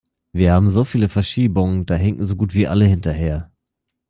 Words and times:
Wir 0.33 0.53
haben 0.53 0.71
so 0.71 0.83
viele 0.83 1.09
Verschiebungen, 1.09 1.85
da 1.85 1.93
hinken 1.93 2.23
so 2.25 2.35
gut 2.35 2.55
wie 2.55 2.65
alle 2.65 2.85
hinterher. 2.85 3.51